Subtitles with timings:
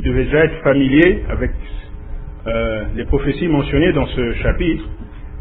[0.00, 1.50] vous devez déjà être familier avec
[2.46, 4.82] euh, les prophéties mentionnées dans ce chapitre,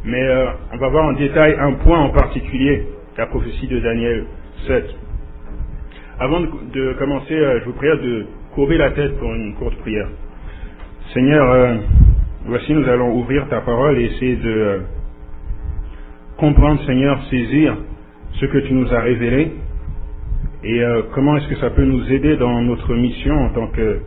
[0.04, 2.84] mais euh, on va voir en détail un point en particulier,
[3.18, 4.26] la prophétie de Daniel
[4.68, 4.84] 7.
[6.20, 10.10] Avant de, commencer, euh, je vous prie de courber la tête pour une courte prière.
[11.14, 11.80] Seigneur,
[12.46, 14.82] voici nous allons ouvrir ta parole et essayer de
[16.36, 17.78] comprendre, Seigneur, saisir
[18.34, 19.54] ce que tu nous as révélé
[20.66, 20.84] et
[21.14, 24.02] comment est-ce que ça peut nous aider dans notre mission en tant que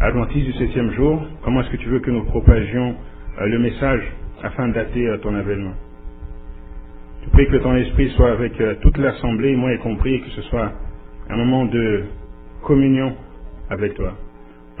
[0.00, 2.96] Adventiste du septième jour, comment est-ce que tu veux que nous propagions
[3.40, 4.02] euh, le message
[4.42, 5.74] afin d'atter euh, ton avènement?
[7.24, 10.30] Je prie que ton esprit soit avec euh, toute l'assemblée, moi y compris, et que
[10.30, 10.72] ce soit
[11.30, 12.02] un moment de
[12.64, 13.14] communion
[13.70, 14.14] avec toi.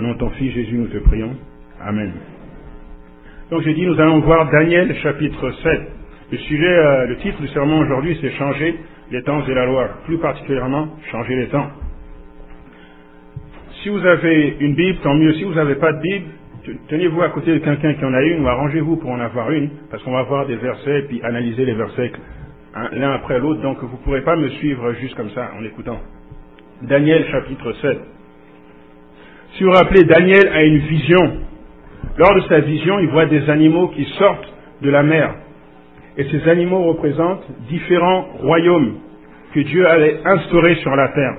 [0.00, 1.36] Au nom de ton Fils Jésus, nous te prions.
[1.80, 2.12] Amen.
[3.50, 5.80] Donc j'ai dit, nous allons voir Daniel chapitre 7.
[6.32, 8.74] Le sujet, le titre du sermon aujourd'hui, c'est changer
[9.12, 9.88] les temps et la loi.
[10.06, 11.70] Plus particulièrement, changer les temps.
[13.84, 15.34] Si vous avez une Bible, tant mieux.
[15.34, 16.24] Si vous n'avez pas de Bible,
[16.88, 19.68] tenez-vous à côté de quelqu'un qui en a une ou arrangez-vous pour en avoir une,
[19.90, 22.12] parce qu'on va voir des versets et puis analyser les versets
[22.92, 23.60] l'un après l'autre.
[23.60, 26.00] Donc vous ne pourrez pas me suivre juste comme ça en écoutant.
[26.80, 27.98] Daniel chapitre 7.
[29.52, 31.40] Si vous vous rappelez, Daniel a une vision.
[32.16, 35.34] Lors de sa vision, il voit des animaux qui sortent de la mer.
[36.16, 38.94] Et ces animaux représentent différents royaumes
[39.52, 41.36] que Dieu allait instaurer sur la terre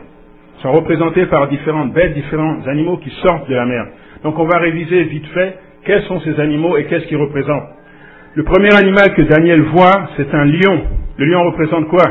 [0.61, 3.85] sont représentés par différentes bêtes, différents animaux qui sortent de la mer.
[4.23, 7.69] Donc on va réviser vite fait quels sont ces animaux et qu'est-ce qu'ils représentent.
[8.33, 10.81] Le premier animal que Daniel voit, c'est un lion.
[11.17, 12.03] Le lion représente quoi?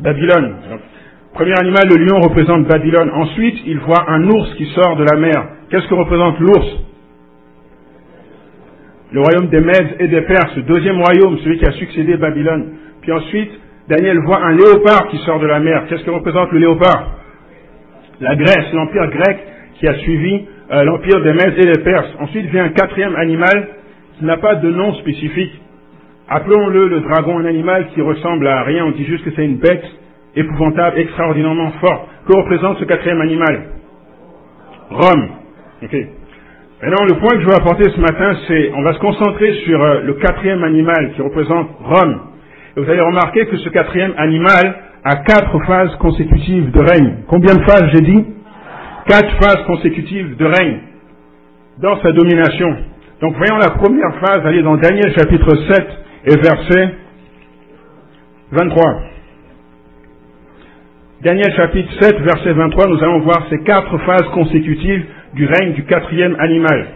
[0.00, 0.56] Babylone.
[1.32, 3.10] premier animal, le lion représente Babylone.
[3.14, 5.48] Ensuite, il voit un ours qui sort de la mer.
[5.70, 6.66] Qu'est-ce que représente l'ours?
[9.10, 12.74] Le royaume des Mèdes et des Perses, deuxième royaume, celui qui a succédé Babylone.
[13.00, 13.50] Puis ensuite,
[13.88, 15.86] Daniel voit un léopard qui sort de la mer.
[15.88, 17.08] Qu'est-ce que représente le léopard?
[18.20, 19.38] La Grèce, l'empire grec
[19.80, 22.10] qui a suivi euh, l'empire des Mèdes et des Perses.
[22.20, 23.68] Ensuite vient un quatrième animal
[24.18, 25.52] qui n'a pas de nom spécifique.
[26.28, 28.84] Appelons-le le dragon, un animal qui ressemble à rien.
[28.84, 29.84] On dit juste que c'est une bête
[30.36, 32.08] épouvantable, extraordinairement forte.
[32.26, 33.68] Que représente ce quatrième animal?
[34.90, 35.28] Rome.
[35.80, 39.82] Maintenant, le point que je veux apporter ce matin, c'est, on va se concentrer sur
[39.82, 42.20] euh, le quatrième animal qui représente Rome
[42.78, 44.74] vous allez remarquer que ce quatrième animal
[45.04, 47.16] a quatre phases consécutives de règne.
[47.26, 48.24] Combien de phases j'ai dit
[49.06, 50.78] Quatre phases consécutives de règne
[51.78, 52.76] dans sa domination.
[53.20, 55.86] Donc voyons la première phase, allez dans Daniel chapitre 7
[56.26, 56.94] et verset
[58.52, 58.84] 23.
[61.22, 65.84] Daniel chapitre 7, verset 23, nous allons voir ces quatre phases consécutives du règne du
[65.84, 66.86] quatrième animal.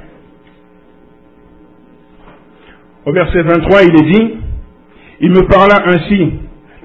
[3.05, 4.35] Au verset 23, il est dit,
[5.21, 6.33] il me parla ainsi.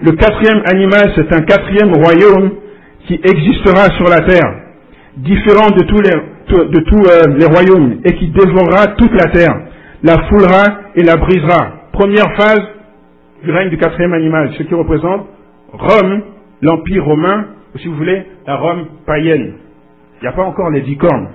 [0.02, 2.52] Le quatrième animal, c'est un quatrième royaume
[3.08, 4.54] qui existera sur la terre,
[5.18, 9.56] différent de tous euh, les royaumes, et qui dévorera toute la terre,
[10.04, 11.90] la foulera et la brisera.
[11.94, 12.62] Première phase
[13.44, 15.28] du règne du quatrième animal, ce qui représente
[15.72, 16.22] Rome,
[16.62, 19.54] l'empire romain, ou si vous voulez, la Rome païenne.
[20.20, 21.30] Il n'y a pas encore les dix cornes.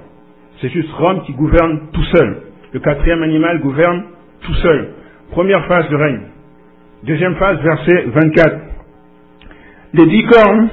[0.61, 2.43] C'est juste Rome qui gouverne tout seul.
[2.73, 4.05] Le quatrième animal gouverne
[4.43, 4.91] tout seul.
[5.31, 6.21] Première phase du règne.
[7.05, 8.57] Deuxième phase, verset 24.
[9.95, 10.69] Les dix cornes,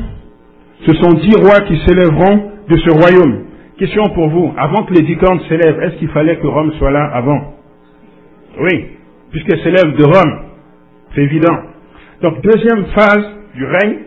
[0.86, 3.46] ce sont dix rois qui s'élèveront de ce royaume.
[3.80, 6.92] Question pour vous, avant que les dix cornes s'élèvent, est-ce qu'il fallait que Rome soit
[6.92, 7.56] là avant?
[8.60, 8.90] Oui,
[9.32, 10.42] puisqu'elle s'élève de Rome.
[11.16, 11.58] C'est évident.
[12.22, 13.26] Donc, deuxième phase
[13.56, 13.98] du règne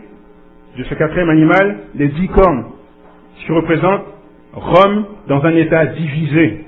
[0.79, 2.67] de ce quatrième animal, les dix cornes,
[3.39, 4.03] ce qui représente
[4.53, 6.67] Rome dans un état divisé.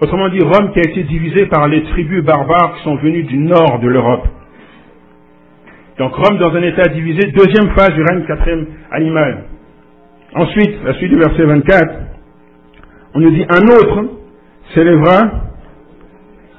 [0.00, 3.38] Autrement dit, Rome qui a été divisé par les tribus barbares qui sont venues du
[3.38, 4.28] nord de l'Europe.
[6.02, 9.44] Donc Rome dans un état divisé, deuxième phase du règne quatrième animal.
[10.34, 11.94] Ensuite, la suite du verset 24,
[13.14, 14.10] on nous dit un autre
[14.74, 15.20] s'élèvera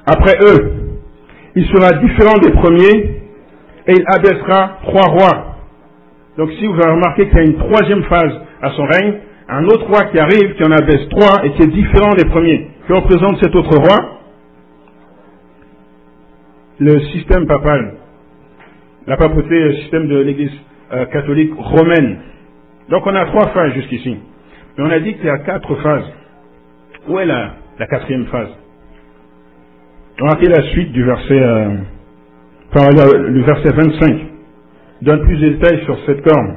[0.06, 0.72] après eux.
[1.56, 3.20] Il sera différent des premiers
[3.86, 5.56] et il abaissera trois rois.
[6.38, 9.14] Donc si vous avez remarqué qu'il y a une troisième phase à son règne,
[9.50, 12.70] un autre roi qui arrive, qui en abaisse trois et qui est différent des premiers.
[12.88, 14.20] Que représente cet autre roi
[16.78, 18.03] Le système papal
[19.06, 20.52] la papauté le système de l'Église
[20.92, 22.18] euh, catholique romaine.
[22.90, 24.16] Donc on a trois phases jusqu'ici.
[24.76, 26.12] Mais on a dit qu'il y a quatre phases.
[27.08, 28.48] Où est la, la quatrième phase?
[30.18, 31.76] Remarquez la suite du verset, euh,
[32.74, 34.20] le verset 25.
[35.02, 36.56] Donne plus de détails sur cette corne.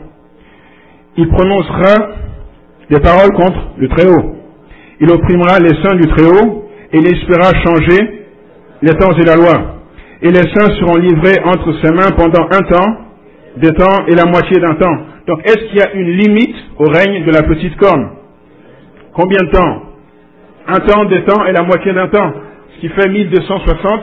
[1.17, 2.09] Il prononcera
[2.89, 4.35] des paroles contre le Très-Haut.
[5.01, 8.25] Il opprimera les saints du Très-Haut et il espéra changer
[8.83, 9.76] les temps et la loi
[10.21, 12.97] et les saints seront livrés entre ses mains pendant un temps,
[13.57, 14.97] deux temps et la moitié d'un temps.
[15.27, 18.09] Donc est-ce qu'il y a une limite au règne de la petite corne?
[19.13, 19.83] Combien de temps?
[20.67, 22.33] Un temps, deux temps et la moitié d'un temps.
[22.75, 24.01] Ce qui fait 1260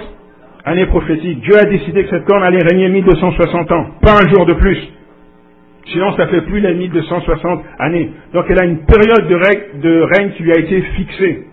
[0.65, 1.41] années prophétiques.
[1.41, 4.79] Dieu a décidé que cette corne allait régner 1260 ans, pas un jour de plus.
[5.87, 8.11] Sinon, ça fait plus les 1260 années.
[8.33, 11.45] Donc, elle a une période de règne, de règne qui lui a été fixée.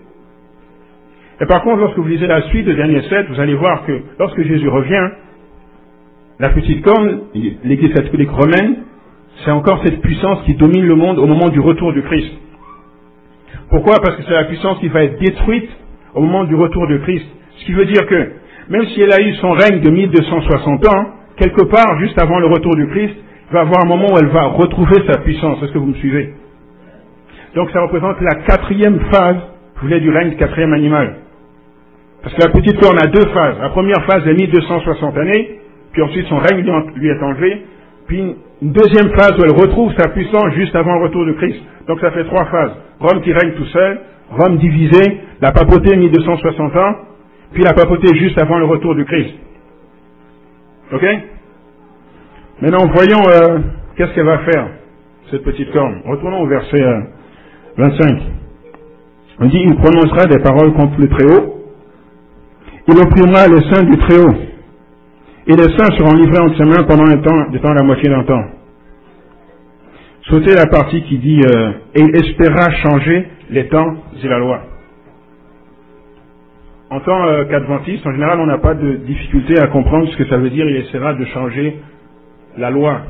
[1.41, 3.99] Et par contre, lorsque vous lisez la suite de Daniel 7, vous allez voir que
[4.19, 5.09] lorsque Jésus revient,
[6.39, 7.21] la petite corne,
[7.63, 8.77] l'église catholique romaine,
[9.43, 12.31] c'est encore cette puissance qui domine le monde au moment du retour du Christ.
[13.71, 13.95] Pourquoi?
[14.03, 15.69] Parce que c'est la puissance qui va être détruite
[16.13, 17.25] au moment du retour du Christ.
[17.57, 18.31] Ce qui veut dire que,
[18.69, 21.05] même si elle a eu son règne de 1260 ans,
[21.37, 23.15] quelque part, juste avant le retour du Christ,
[23.49, 25.61] il va avoir un moment où elle va retrouver sa puissance.
[25.63, 26.33] Est-ce que vous me suivez?
[27.55, 29.37] Donc ça représente la quatrième phase,
[29.75, 31.15] vous voulez, du règne du quatrième animal.
[32.23, 33.57] Parce que la petite corne a deux phases.
[33.59, 35.59] La première phase est 1260 années,
[35.91, 36.63] puis ensuite son règne
[36.95, 37.65] lui est enlevé,
[38.07, 41.59] puis une deuxième phase où elle retrouve sa puissance juste avant le retour de Christ.
[41.87, 42.71] Donc ça fait trois phases.
[42.99, 46.95] Rome qui règne tout seul, Rome divisée, la papauté 1260 ans,
[47.53, 49.33] puis la papauté juste avant le retour du Christ.
[50.93, 51.05] Ok?
[52.61, 53.59] Maintenant, voyons euh,
[53.97, 54.67] qu'est-ce qu'elle va faire,
[55.31, 56.01] cette petite corne?
[56.05, 56.83] Retournons au verset
[57.77, 58.05] 25.
[58.05, 58.15] Euh,
[59.39, 61.60] On dit, il prononcera des paroles contre le Très-Haut,
[62.91, 64.35] il opprimera les saints du Très-Haut,
[65.47, 68.09] et les saints seront livrés entre ses mains pendant un temps, de temps la moitié
[68.09, 68.43] d'un temps.
[70.29, 74.61] Sautez la partie qui dit euh, et il espéra changer les temps et la loi.
[76.91, 80.27] En tant euh, qu'adventiste, en général, on n'a pas de difficulté à comprendre ce que
[80.27, 80.69] ça veut dire.
[80.69, 81.77] Il essaiera de changer
[82.57, 83.01] la loi.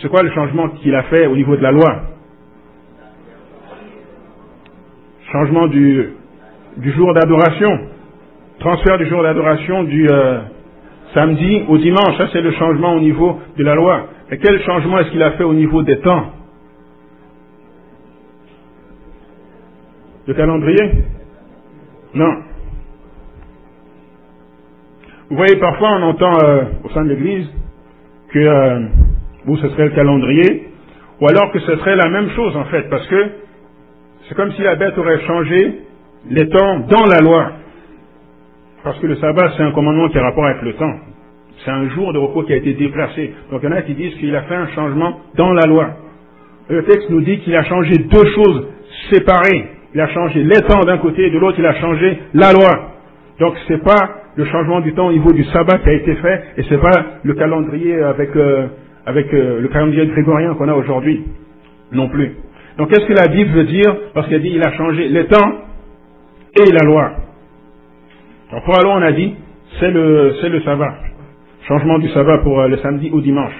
[0.00, 2.02] C'est quoi le changement qu'il a fait au niveau de la loi?
[5.32, 6.10] Changement du,
[6.76, 7.89] du jour d'adoration.
[8.60, 10.40] Transfert du jour d'adoration du euh,
[11.14, 12.16] samedi au dimanche.
[12.18, 14.08] Ça, c'est le changement au niveau de la loi.
[14.30, 16.32] Et quel changement est-ce qu'il a fait au niveau des temps
[20.26, 21.04] Le calendrier
[22.14, 22.34] Non.
[25.30, 27.48] Vous voyez, parfois on entend euh, au sein de l'Église
[28.30, 28.88] que euh,
[29.46, 30.68] vous, ce serait le calendrier,
[31.20, 33.30] ou alors que ce serait la même chose en fait, parce que
[34.28, 35.80] c'est comme si la bête aurait changé
[36.30, 37.52] les temps dans la loi.
[38.82, 40.94] Parce que le sabbat, c'est un commandement qui a rapport avec le temps.
[41.64, 43.34] C'est un jour de repos qui a été déplacé.
[43.50, 45.90] Donc il y en a qui disent qu'il a fait un changement dans la loi.
[46.68, 48.68] Le texte nous dit qu'il a changé deux choses
[49.10, 49.68] séparées.
[49.94, 52.92] Il a changé les temps d'un côté et de l'autre, il a changé la loi.
[53.38, 56.14] Donc ce n'est pas le changement du temps au niveau du sabbat qui a été
[56.14, 58.68] fait et ce n'est pas le calendrier avec, euh,
[59.04, 61.24] avec euh, le calendrier grégorien qu'on a aujourd'hui
[61.92, 62.36] non plus.
[62.78, 63.94] Donc qu'est-ce que la Bible veut dire?
[64.14, 65.52] Lorsqu'elle dit qu'il a changé les temps
[66.56, 67.12] et la loi
[68.52, 69.36] Donc pour on a dit
[69.78, 70.98] c'est le, c'est le sabbat.
[71.68, 73.54] Changement du sabbat pour euh, le samedi ou dimanche.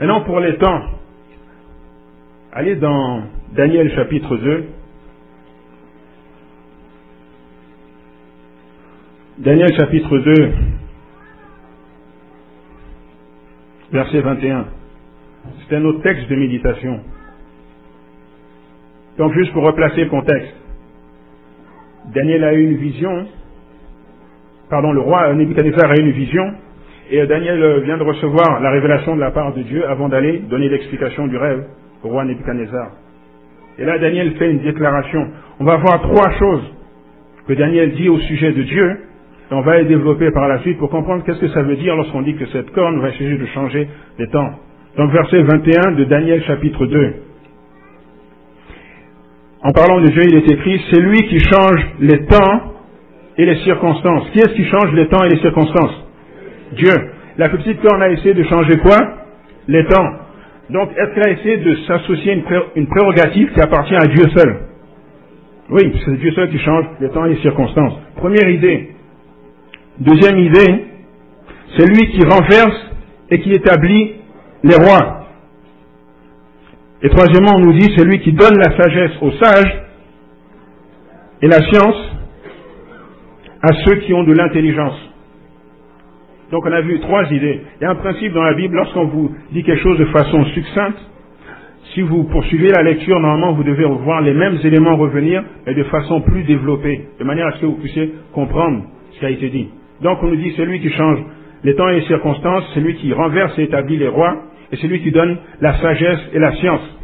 [0.00, 0.82] Maintenant, pour les temps,
[2.52, 4.68] allez dans Daniel chapitre 2.
[9.38, 10.52] Daniel chapitre 2,
[13.92, 14.66] verset 21.
[15.68, 17.00] C'est un autre texte de méditation.
[19.18, 20.54] Donc juste pour replacer le contexte.
[22.14, 23.26] Daniel a eu une vision,
[24.72, 26.50] pardon, le roi Nebuchadnezzar a une vision,
[27.10, 30.70] et Daniel vient de recevoir la révélation de la part de Dieu avant d'aller donner
[30.70, 31.66] l'explication du rêve
[32.02, 32.92] au roi Nebuchadnezzar.
[33.78, 35.28] Et là, Daniel fait une déclaration.
[35.60, 36.62] On va voir trois choses
[37.46, 38.90] que Daniel dit au sujet de Dieu,
[39.50, 41.94] et on va les développer par la suite pour comprendre qu'est-ce que ça veut dire
[41.94, 43.86] lorsqu'on dit que cette corne va essayer de changer
[44.18, 44.52] les temps.
[44.96, 47.14] Donc verset 21 de Daniel chapitre 2.
[49.64, 52.71] En parlant de Dieu, il est écrit, c'est lui qui change les temps
[53.38, 54.30] et les circonstances.
[54.32, 56.04] Qui est-ce qui change les temps et les circonstances
[56.72, 56.92] Dieu.
[57.38, 58.98] La petite corne a essayé de changer quoi
[59.68, 60.08] Les temps.
[60.70, 62.44] Donc, est-ce qu'elle a essayé de s'associer une,
[62.76, 64.60] une prérogative qui appartient à Dieu seul
[65.70, 67.94] Oui, c'est Dieu seul qui change les temps et les circonstances.
[68.16, 68.90] Première idée.
[69.98, 70.84] Deuxième idée,
[71.76, 72.90] c'est lui qui renverse
[73.30, 74.12] et qui établit
[74.62, 75.26] les rois.
[77.02, 79.82] Et troisièmement, on nous dit, c'est lui qui donne la sagesse aux sages
[81.42, 81.96] et la science
[83.62, 84.98] à ceux qui ont de l'intelligence.
[86.50, 87.62] Donc on a vu trois idées.
[87.80, 90.44] Il y a un principe dans la Bible, lorsqu'on vous dit quelque chose de façon
[90.46, 90.98] succincte,
[91.94, 95.82] si vous poursuivez la lecture, normalement vous devez voir les mêmes éléments revenir, mais de
[95.84, 99.48] façon plus développée, de manière à ce que vous puissiez comprendre ce qui a été
[99.48, 99.68] dit.
[100.02, 101.18] Donc on nous dit, c'est lui qui change
[101.64, 104.36] les temps et les circonstances, c'est lui qui renverse et établit les rois,
[104.72, 106.98] et c'est lui qui donne la sagesse et la science.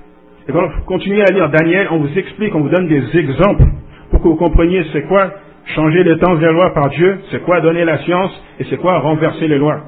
[0.48, 3.64] Et quand vous continuez à lire Daniel, on vous explique, on vous donne des exemples
[4.10, 5.32] pour que vous compreniez c'est quoi
[5.74, 8.76] changer les temps et les lois par Dieu, c'est quoi donner la science et c'est
[8.78, 9.82] quoi renverser les lois,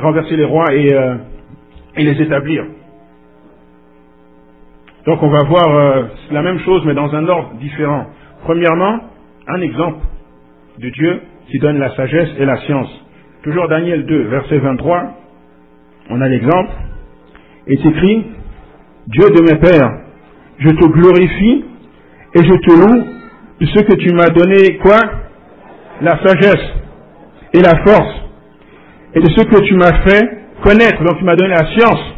[0.00, 1.14] renverser les rois et, euh,
[1.96, 2.64] les établir.
[5.06, 8.06] Donc on va voir euh, la même chose mais dans un ordre différent.
[8.42, 9.00] Premièrement,
[9.46, 9.98] un exemple
[10.78, 12.88] de Dieu qui donne la sagesse et la science.
[13.42, 15.02] Toujours Daniel 2, verset 23,
[16.10, 16.70] on a l'exemple,
[17.66, 18.26] est écrit,
[19.06, 19.90] Dieu de mes pères,
[20.58, 21.64] je te glorifie
[22.34, 23.04] et je te loue
[23.66, 25.00] ce que tu m'as donné quoi?
[26.00, 26.72] La sagesse
[27.52, 28.24] et la force
[29.14, 30.28] et de ce que tu m'as fait
[30.62, 32.14] connaître, donc tu m'as donné la science.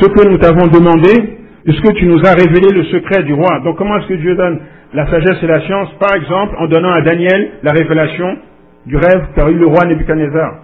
[0.00, 3.34] Ce que nous t'avons demandé, de ce que tu nous as révélé le secret du
[3.34, 3.60] roi.
[3.64, 4.60] Donc comment est-ce que Dieu donne
[4.94, 5.88] la sagesse et la science?
[5.98, 8.38] Par exemple, en donnant à Daniel la révélation
[8.86, 10.60] du rêve qu'a eu le roi Nebuchadnezzar.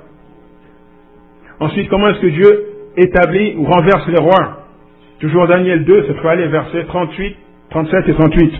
[1.59, 2.65] Ensuite, comment est-ce que Dieu
[2.97, 4.67] établit ou renverse les rois?
[5.19, 7.37] Toujours Daniel 2, cette fois les versets 38,
[7.73, 8.53] 37 et 38.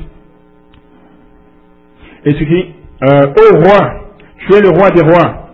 [2.25, 4.07] Et ce qui, euh, ô roi,
[4.39, 5.51] tu es le roi des rois,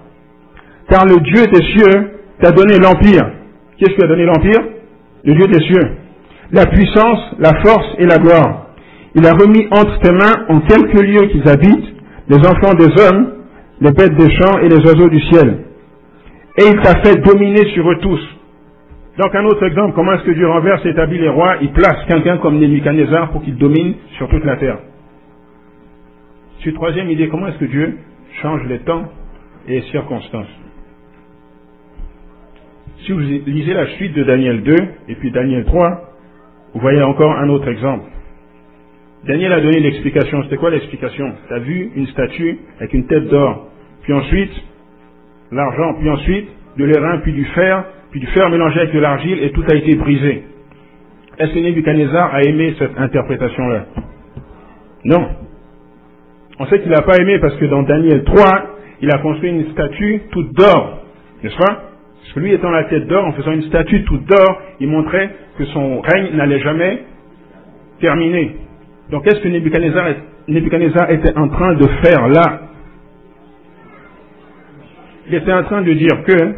[0.88, 2.10] car le Dieu des cieux
[2.40, 3.24] t'a donné l'empire.
[3.78, 4.60] Qu'est-ce qui a donné l'empire?
[5.24, 5.96] Le Dieu des cieux.
[6.52, 8.66] La puissance, la force et la gloire.
[9.14, 11.94] Il a remis entre tes mains en quelques lieux qu'ils habitent
[12.28, 13.32] les enfants des hommes,
[13.80, 15.64] les bêtes des champs et les oiseaux du ciel.
[16.58, 18.20] Et il t'a fait dominer sur eux tous.
[19.18, 22.04] Donc un autre exemple, comment est-ce que Dieu renverse et établit les rois Il place
[22.06, 24.78] quelqu'un comme Nebuchadnezzar pour qu'il domine sur toute la terre.
[26.60, 27.98] Sur troisième idée, comment est-ce que Dieu
[28.42, 29.06] change les temps
[29.66, 30.46] et les circonstances?
[33.04, 34.76] Si vous lisez la suite de Daniel 2
[35.08, 36.00] et puis Daniel 3,
[36.74, 38.04] vous voyez encore un autre exemple.
[39.24, 40.44] Daniel a donné l'explication.
[40.44, 41.32] C'était quoi l'explication?
[41.48, 43.66] Tu as vu une statue avec une tête d'or,
[44.02, 44.52] puis ensuite
[45.50, 49.42] l'argent, puis ensuite de l'airain, puis du fer, puis du fer mélangé avec de l'argile,
[49.42, 50.44] et tout a été brisé.
[51.38, 53.86] Est-ce que Nebuchadnezzar a aimé cette interprétation-là?
[55.04, 55.28] Non.
[56.58, 58.44] On sait qu'il n'a pas aimé parce que dans Daniel 3,
[59.00, 60.98] il a construit une statue toute d'or,
[61.42, 61.84] n'est-ce pas?
[62.20, 65.30] Parce que lui étant la tête d'or, en faisant une statue toute d'or, il montrait
[65.56, 67.04] que son règne n'allait jamais
[68.00, 68.56] terminer.
[69.10, 72.62] Donc qu'est-ce que Nebuchadnezzar, était en train de faire là?
[75.28, 76.54] Il était en train de dire que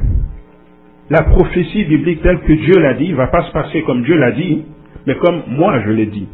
[1.10, 4.16] la prophétie biblique telle que Dieu l'a dit ne va pas se passer comme Dieu
[4.16, 4.64] l'a dit,
[5.06, 6.28] mais comme moi je l'ai dit.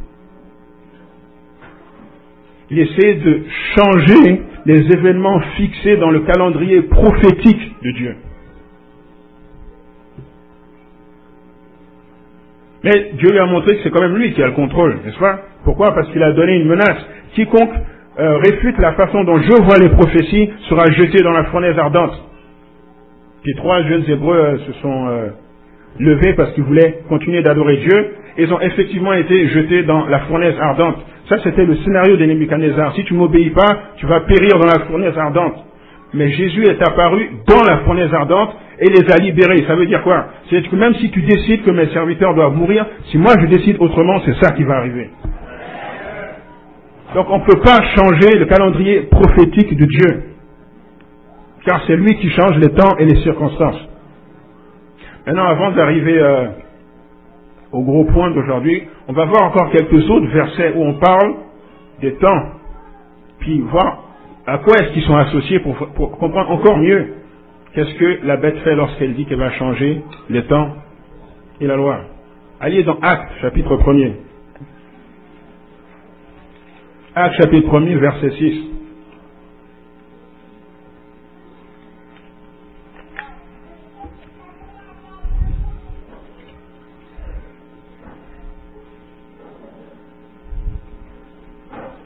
[2.70, 3.44] Il essaie de
[3.76, 8.16] changer les événements fixés dans le calendrier prophétique de Dieu.
[12.82, 15.18] Mais Dieu lui a montré que c'est quand même lui qui a le contrôle, n'est-ce
[15.18, 15.40] pas?
[15.64, 15.94] Pourquoi?
[15.94, 16.98] Parce qu'il a donné une menace.
[17.34, 17.74] Quiconque
[18.18, 22.12] euh, réfute la façon dont je vois les prophéties sera jeté dans la fournaise ardente.
[23.46, 25.28] Puis trois jeunes Hébreux euh, se sont euh,
[26.00, 28.14] levés parce qu'ils voulaient continuer d'adorer Dieu.
[28.38, 30.96] Ils ont effectivement été jetés dans la fournaise ardente.
[31.28, 32.92] Ça, c'était le scénario de Nebuchadnezzar.
[32.96, 35.64] Si tu m'obéis pas, tu vas périr dans la fournaise ardente.
[36.12, 38.50] Mais Jésus est apparu dans la fournaise ardente
[38.80, 39.64] et les a libérés.
[39.68, 40.26] Ça veut dire quoi?
[40.50, 43.76] C'est que même si tu décides que mes serviteurs doivent mourir, si moi je décide
[43.78, 45.08] autrement, c'est ça qui va arriver.
[47.14, 50.35] Donc on ne peut pas changer le calendrier prophétique de Dieu.
[51.66, 53.88] Car c'est lui qui change les temps et les circonstances.
[55.26, 56.46] Maintenant, avant d'arriver euh,
[57.72, 61.34] au gros point d'aujourd'hui, on va voir encore quelques autres versets où on parle
[62.00, 62.42] des temps,
[63.40, 64.04] puis voir
[64.46, 67.14] à quoi est-ce qu'ils sont associés pour, comprendre encore mieux
[67.74, 70.72] qu'est-ce que la bête fait lorsqu'elle dit qu'elle va changer les temps
[71.60, 72.02] et la loi.
[72.60, 74.12] Allez dans Actes, chapitre 1er.
[77.16, 78.75] Actes, chapitre 1er, verset 6.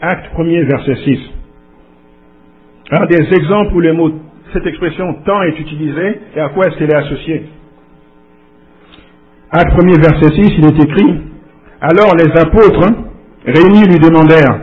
[0.00, 1.18] Acte 1er, verset 6.
[2.90, 4.12] Alors, des exemples où le mot,
[4.52, 7.44] cette expression temps est utilisée et à quoi est-ce qu'elle est associée.
[9.50, 11.20] Acte 1 verset 6, il est écrit,
[11.80, 12.86] alors les apôtres
[13.44, 14.60] réunis lui demandèrent,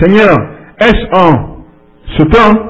[0.00, 0.36] Seigneur,
[0.78, 1.64] est-ce en
[2.18, 2.68] ce temps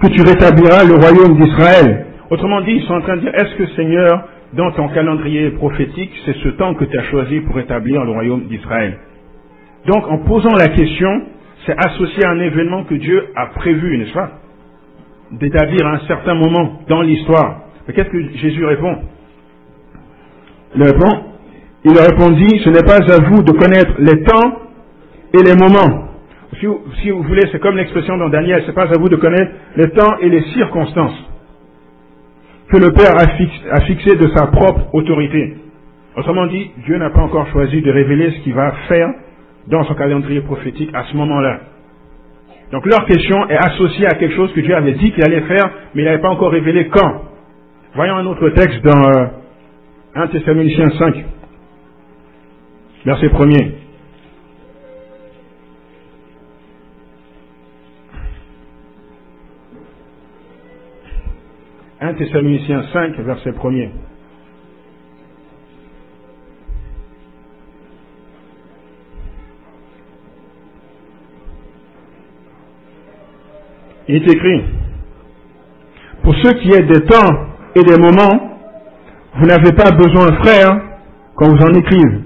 [0.00, 2.06] que tu rétabliras le royaume d'Israël?
[2.30, 6.12] Autrement dit, ils sont en train de dire, est-ce que Seigneur, dans ton calendrier prophétique,
[6.24, 8.98] c'est ce temps que tu as choisi pour établir le royaume d'Israël?
[9.86, 11.22] Donc, en posant la question,
[11.66, 14.30] c'est associé à un événement que Dieu a prévu, n'est-ce pas
[15.32, 17.62] D'établir un certain moment dans l'histoire.
[17.86, 18.98] Mais qu'est-ce que Jésus répond?
[20.74, 21.24] Il répond,
[21.84, 24.52] il répondit, ce n'est pas à vous de connaître les temps
[25.34, 26.08] et les moments.
[26.60, 29.50] Si vous, voulez, c'est comme l'expression dans Daniel, ce n'est pas à vous de connaître
[29.76, 31.16] les temps et les circonstances
[32.68, 35.56] que le Père a, a fixé de sa propre autorité.
[36.16, 39.08] Autrement dit, Dieu n'a pas encore choisi de révéler ce qu'il va faire
[39.66, 41.60] dans son calendrier prophétique à ce moment-là.
[42.72, 45.70] Donc leur question est associée à quelque chose que Dieu avait dit qu'il allait faire,
[45.94, 47.22] mais il n'avait pas encore révélé quand.
[47.94, 49.08] Voyons un autre texte dans
[50.14, 51.24] 1 euh, Thessaloniciens 5.
[53.04, 53.72] verset 1er.
[62.00, 63.90] 1 Thessaloniciens 5, verset 1er.
[74.10, 74.60] Il est écrit,
[76.24, 77.32] pour ceux qui est des temps
[77.76, 78.58] et des moments,
[79.36, 80.80] vous n'avez pas besoin, frère,
[81.36, 82.22] qu'on vous en écrive.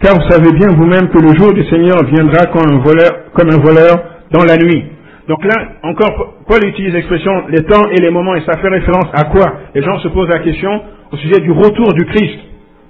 [0.00, 3.50] Car vous savez bien vous-même que le jour du Seigneur viendra comme un voleur, comme
[3.50, 4.84] un voleur dans la nuit.
[5.28, 9.08] Donc là, encore, Paul utilise l'expression les temps et les moments, et ça fait référence
[9.12, 9.52] à quoi?
[9.74, 10.80] Les gens se posent la question
[11.12, 12.38] au sujet du retour du Christ.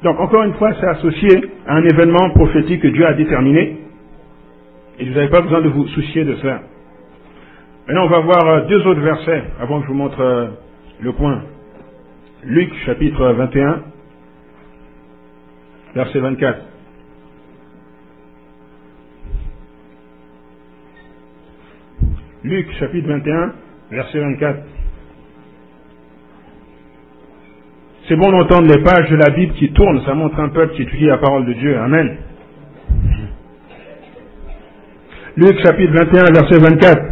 [0.05, 3.79] Donc encore une fois, c'est associé à un événement prophétique que Dieu a déterminé,
[5.01, 6.61] et vous n'avez pas besoin de vous soucier de cela.
[7.87, 10.47] Maintenant, on va voir euh, deux autres versets avant que je vous montre euh,
[11.01, 11.43] le point.
[12.45, 13.83] Luc chapitre 21,
[15.97, 16.61] verset 24.
[22.45, 23.53] Luc chapitre 21,
[23.91, 24.61] verset 24.
[28.09, 30.83] C'est bon d'entendre les pages de la Bible qui tournent, ça montre un peuple qui
[30.83, 31.77] étudie la parole de Dieu.
[31.79, 32.17] Amen.
[35.37, 37.12] Luc chapitre 21, verset 24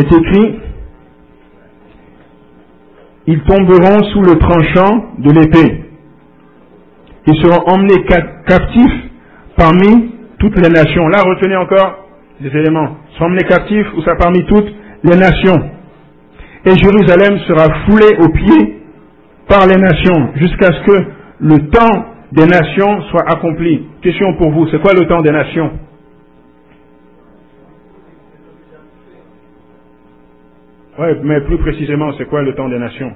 [0.00, 0.60] est écrit,
[3.26, 5.84] ils tomberont sous le tranchant de l'épée.
[7.26, 8.04] Ils seront emmenés
[8.46, 9.10] captifs
[9.56, 11.06] parmi toutes les nations.
[11.08, 12.06] Là, retenez encore
[12.40, 12.96] les éléments.
[13.10, 14.72] Ils seront emmenés captifs ou ça parmi toutes
[15.04, 15.70] les nations.
[16.64, 18.82] Et Jérusalem sera foulée aux pieds
[19.48, 21.06] par les nations jusqu'à ce que
[21.40, 23.86] le temps des nations soit accompli.
[24.02, 25.70] Question pour vous, c'est quoi le temps des nations?
[31.22, 33.12] Mais plus précisément, c'est quoi le temps des nations?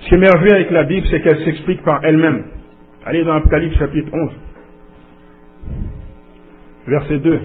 [0.00, 2.44] Ce qui est merveilleux avec la Bible, c'est qu'elle s'explique par elle-même.
[3.06, 4.30] Allez dans Apocalypse chapitre 11,
[6.88, 7.40] verset 2.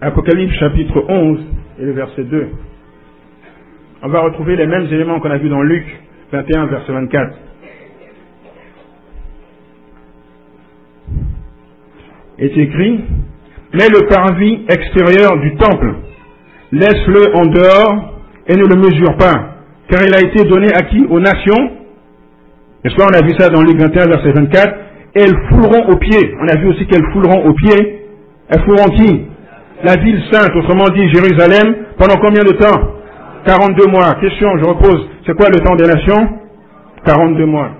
[0.00, 1.46] Apocalypse chapitre 11
[1.78, 2.48] et le verset 2.
[4.02, 5.86] On va retrouver les mêmes éléments qu'on a vus dans Luc
[6.32, 7.51] 21, verset 24.
[12.42, 13.00] Est écrit,
[13.72, 15.94] mets le parvis extérieur du temple,
[16.72, 19.54] laisse-le en dehors et ne le mesure pas,
[19.88, 21.06] car il a été donné à qui?
[21.08, 21.70] Aux nations.
[22.84, 24.74] N'est-ce pas On a vu ça dans Luc 21, verset 24.
[25.14, 26.34] elles fouleront aux pieds.
[26.40, 28.00] On a vu aussi qu'elles fouleront aux pieds.
[28.48, 29.26] Elles fouleront qui?
[29.84, 32.80] La ville sainte, autrement dit Jérusalem, pendant combien de temps?
[33.44, 34.14] 42 mois.
[34.20, 36.38] Question, je repose, c'est quoi le temps des nations?
[37.04, 37.70] 42 mois.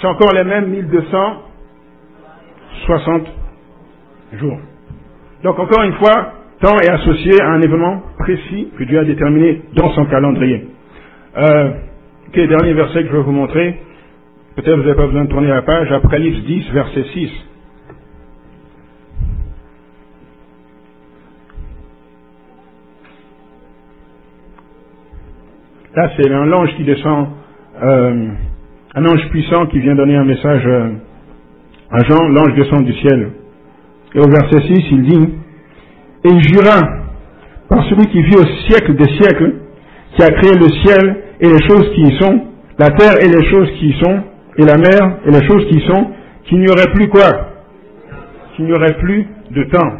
[0.00, 3.26] C'est encore les mêmes 1260
[5.44, 9.62] Donc encore une fois, temps est associé à un événement précis que Dieu a déterminé
[9.74, 10.68] dans son calendrier.
[11.38, 11.70] Euh,
[12.28, 13.80] ok, dernier verset que je vais vous montrer.
[14.56, 15.92] Peut-être vous n'avez pas besoin de tourner la page.
[15.92, 17.30] Apocalypse 10, verset 6.
[25.96, 27.28] Là, c'est un ange qui descend,
[27.82, 28.28] euh,
[28.94, 30.92] un ange puissant qui vient donner un message euh,
[31.90, 32.28] à Jean.
[32.30, 33.32] L'ange descend du ciel.
[34.14, 35.28] Et au verset 6, il dit,
[36.24, 36.80] et il jura
[37.68, 39.54] par celui qui vit au siècle des siècles,
[40.14, 42.46] qui a créé le ciel et les choses qui y sont,
[42.78, 44.22] la terre et les choses qui y sont,
[44.56, 46.12] et la mer et les choses qui y sont,
[46.44, 47.28] qu'il n'y aurait plus quoi?
[48.54, 49.92] Qu'il n'y aurait plus de temps.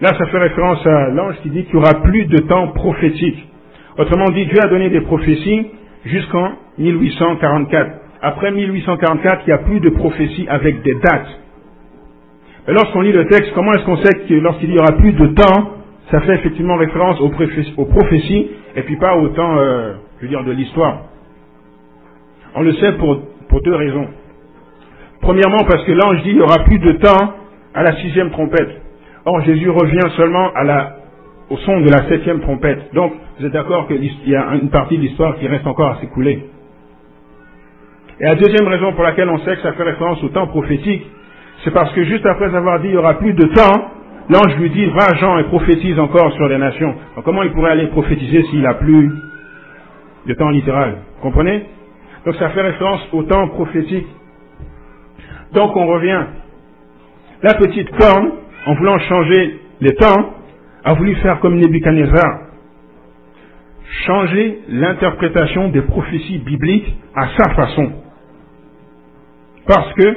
[0.00, 3.48] Là, ça fait référence à l'ange qui dit qu'il n'y aura plus de temps prophétique.
[3.96, 5.68] Autrement dit, Dieu a donné des prophéties
[6.04, 7.90] jusqu'en 1844.
[8.20, 11.28] Après 1844, il n'y a plus de prophéties avec des dates.
[12.68, 15.26] Et lorsqu'on lit le texte, comment est-ce qu'on sait que lorsqu'il y aura plus de
[15.28, 15.70] temps,
[16.10, 20.44] ça fait effectivement référence aux, prophéties et puis pas au temps, euh, je veux dire,
[20.44, 21.02] de l'histoire?
[22.54, 23.20] On le sait pour,
[23.62, 24.08] deux raisons.
[25.20, 27.34] Premièrement, parce que l'ange dit qu'il n'y aura plus de temps
[27.74, 28.82] à la sixième trompette.
[29.24, 30.50] Or, Jésus revient seulement
[31.48, 32.92] au son de la septième trompette.
[32.94, 36.00] Donc, vous êtes d'accord qu'il y a une partie de l'histoire qui reste encore à
[36.00, 36.44] s'écouler.
[38.20, 41.06] Et la deuxième raison pour laquelle on sait que ça fait référence au temps prophétique,
[41.66, 43.90] c'est parce que juste après avoir dit il n'y aura plus de temps,
[44.28, 46.94] l'ange lui dit va Jean et prophétise encore sur les nations.
[47.24, 49.10] comment il pourrait aller prophétiser s'il n'a plus
[50.26, 50.98] de temps littéral?
[51.22, 51.66] Comprenez?
[52.24, 54.06] Donc ça fait référence au temps prophétique.
[55.54, 56.22] Donc on revient.
[57.42, 58.30] La petite corne,
[58.66, 60.34] en voulant changer les temps,
[60.84, 62.42] a voulu faire comme Nebuchadnezzar.
[64.06, 67.90] Changer l'interprétation des prophéties bibliques à sa façon.
[69.66, 70.16] Parce que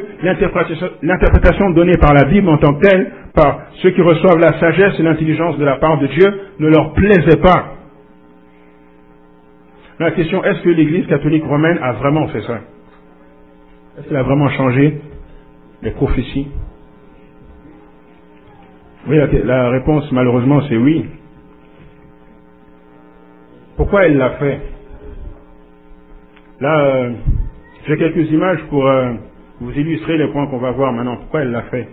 [1.01, 4.99] l'interprétation donnée par la Bible en tant que telle, par ceux qui reçoivent la sagesse
[4.99, 7.73] et l'intelligence de la part de Dieu, ne leur plaisait pas.
[9.99, 12.61] La question, est-ce que l'Église catholique romaine a vraiment fait ça?
[13.97, 15.01] Est-ce qu'elle a vraiment changé
[15.81, 16.47] les prophéties?
[19.07, 21.05] Oui, la réponse malheureusement c'est oui.
[23.77, 24.61] Pourquoi elle l'a fait?
[26.59, 27.13] Là, euh,
[27.87, 29.13] j'ai quelques images pour euh,
[29.59, 31.17] vous illustrer les points qu'on va voir maintenant.
[31.17, 31.87] Pourquoi elle l'a fait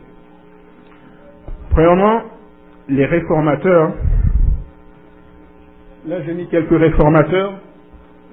[1.71, 2.23] Premièrement,
[2.89, 3.93] les réformateurs.
[6.07, 7.55] Là, j'ai mis quelques réformateurs.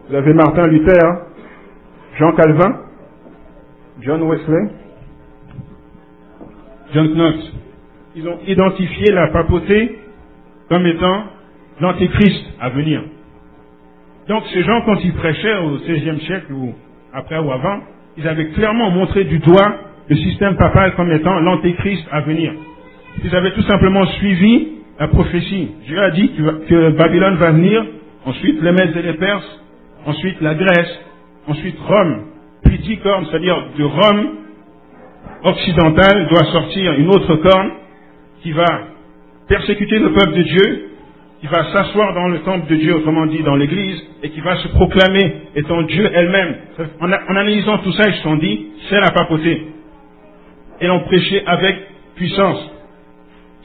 [0.09, 1.25] Vous avez Martin Luther,
[2.19, 2.81] Jean Calvin,
[4.01, 4.69] John Wesley,
[6.93, 7.37] John Knox.
[8.15, 9.99] Ils ont identifié la papauté
[10.69, 11.23] comme étant
[11.81, 13.03] l'antéchrist à venir.
[14.27, 16.73] Donc ces gens, quand ils prêchaient au XVIe siècle ou
[17.13, 17.79] après ou avant,
[18.17, 19.75] ils avaient clairement montré du doigt
[20.09, 22.53] le système papal comme étant l'antéchrist à venir.
[23.23, 24.67] Ils avaient tout simplement suivi
[24.99, 25.69] la prophétie.
[25.85, 26.31] Dieu a dit
[26.67, 27.85] que Babylone va venir,
[28.25, 29.61] ensuite les Mèdes et les Perses,
[30.05, 30.99] ensuite la Grèce,
[31.47, 32.25] ensuite Rome,
[32.63, 34.27] puis dix cornes, c'est-à-dire de Rome
[35.43, 37.71] occidentale doit sortir une autre corne
[38.41, 38.87] qui va
[39.47, 40.89] persécuter le peuple de Dieu
[41.43, 44.55] qui va s'asseoir dans le temple de Dieu, autrement dit dans l'église, et qui va
[44.55, 46.55] se proclamer étant Dieu elle-même.
[47.01, 49.67] En, analysant tout ça, ils se sont dit, c'est la papauté.
[50.79, 51.75] Et l'ont prêché avec
[52.15, 52.71] puissance.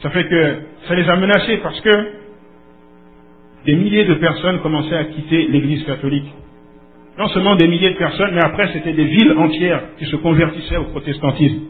[0.01, 0.55] Ça fait que
[0.89, 2.07] ça les a menacés parce que
[3.65, 6.27] des milliers de personnes commençaient à quitter l'église catholique.
[7.17, 10.77] Non seulement des milliers de personnes, mais après c'était des villes entières qui se convertissaient
[10.77, 11.61] au protestantisme.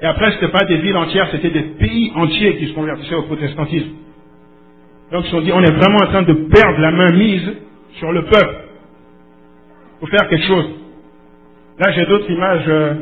[0.00, 3.16] Et après, ce n'était pas des villes entières, c'était des pays entiers qui se convertissaient
[3.16, 3.90] au protestantisme.
[5.12, 7.52] Donc ils se sont dit, on est vraiment en train de perdre la main mise
[7.98, 8.56] sur le peuple.
[10.00, 10.70] pour faire quelque chose.
[11.78, 12.94] Là, j'ai d'autres images, euh,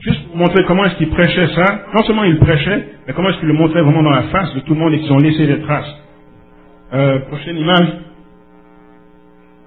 [0.00, 1.86] juste pour montrer comment est-ce qu'ils prêchaient ça.
[1.94, 4.60] Non seulement ils prêchaient, mais comment est-ce qu'ils le montraient vraiment dans la face de
[4.60, 5.94] tout le monde et qu'ils ont laissé des traces.
[6.94, 7.88] Euh, prochaine image.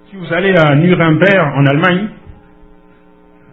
[0.09, 2.09] Si vous allez à Nuremberg, en Allemagne,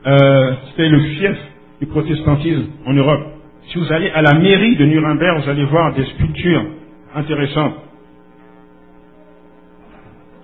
[0.06, 1.38] euh, c'était le fief
[1.80, 3.22] du protestantisme en Europe.
[3.68, 6.66] Si vous allez à la mairie de Nuremberg, vous allez voir des sculptures
[7.14, 7.76] intéressantes.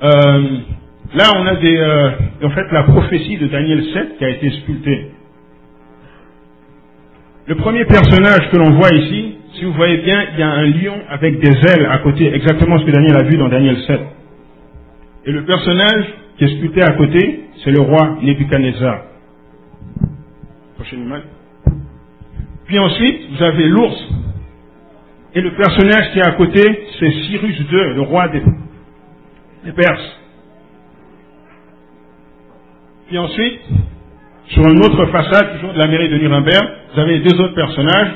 [0.03, 0.43] Euh,
[1.15, 2.11] là, on a des, euh,
[2.45, 5.11] en fait la prophétie de Daniel 7 qui a été sculptée.
[7.47, 10.67] Le premier personnage que l'on voit ici, si vous voyez bien, il y a un
[10.67, 14.01] lion avec des ailes à côté, exactement ce que Daniel a vu dans Daniel 7.
[15.27, 16.07] Et le personnage
[16.39, 19.03] qui est sculpté à côté, c'est le roi Nebuchadnezzar.
[20.77, 21.23] Prochaine image.
[22.67, 24.09] Puis ensuite, vous avez l'ours.
[25.35, 26.63] Et le personnage qui est à côté,
[26.99, 28.43] c'est Cyrus II, le roi des,
[29.65, 30.19] les Perses.
[33.09, 33.61] Puis ensuite,
[34.49, 38.13] sur une autre façade, toujours de la mairie de Nuremberg, vous avez deux autres personnages.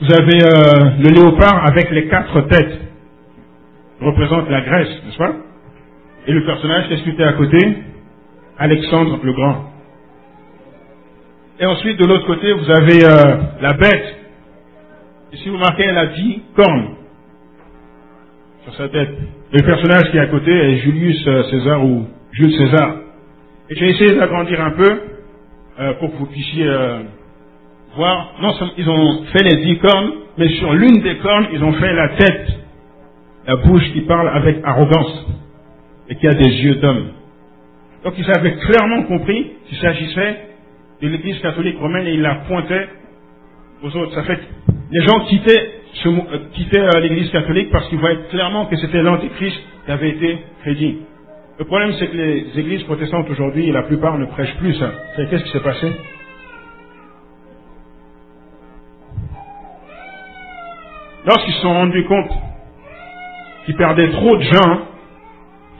[0.00, 2.80] Vous avez euh, le léopard avec les quatre têtes,
[4.00, 5.36] représente la Grèce, n'est-ce pas?
[6.26, 7.78] Et le personnage qui est sculpté à côté,
[8.58, 9.72] Alexandre le Grand.
[11.60, 14.23] Et ensuite, de l'autre côté, vous avez euh, la bête
[15.34, 16.94] et si vous marquez, elle a dit cornes
[18.62, 19.10] sur sa tête.
[19.52, 22.98] le personnage qui est à côté est Julius euh, César ou Jules César.
[23.68, 25.00] Et j'ai essayé d'agrandir un peu
[25.80, 27.02] euh, pour que vous puissiez euh,
[27.96, 28.36] voir.
[28.40, 31.92] Non ils ont fait les dix cornes, mais sur l'une des cornes, ils ont fait
[31.92, 32.48] la tête,
[33.48, 35.26] la bouche qui parle avec arrogance
[36.10, 37.08] et qui a des yeux d'homme.
[38.04, 40.46] Donc ils avaient clairement compris qu'il s'agissait
[41.02, 42.88] de l'Église catholique romaine et ils la pointaient
[43.82, 44.20] aux autres.
[44.90, 45.72] Les gens quittaient,
[46.06, 46.10] euh,
[46.96, 49.56] euh, l'église catholique parce qu'ils voyaient clairement que c'était l'antéchrist
[49.86, 50.98] qui avait été prédit.
[51.58, 54.92] Le problème, c'est que les églises protestantes aujourd'hui, la plupart ne prêchent plus ça.
[55.16, 55.92] Qu'est-ce qui s'est passé?
[61.26, 62.30] Lorsqu'ils se sont rendus compte
[63.66, 64.88] qu'ils perdaient trop de gens,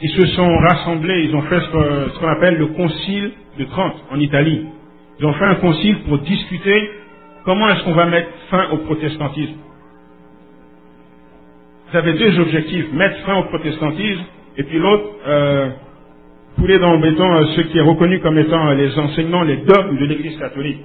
[0.03, 4.21] ils se sont rassemblés, ils ont fait ce qu'on appelle le concile de Trente en
[4.21, 4.67] Italie.
[5.21, 6.91] Ils ont fait un concile pour discuter
[7.45, 9.57] Comment est-ce qu'on va mettre fin au protestantisme?
[11.91, 14.25] Vous avez deux objectifs, mettre fin au protestantisme,
[14.59, 15.71] et puis l'autre, euh,
[16.57, 19.59] couler dans le béton euh, ce qui est reconnu comme étant euh, les enseignements, les
[19.59, 20.83] dogmes de l'Église catholique.